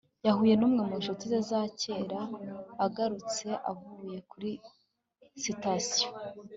yahuye 0.25 0.53
numwe 0.57 0.81
mu 0.89 0.95
nshuti 1.01 1.23
ze 1.31 1.39
za 1.49 1.61
kera 1.79 2.19
agarutse 2.85 3.47
avuye 3.71 4.17
kuri 4.31 4.51
sitasiyo 5.43 6.07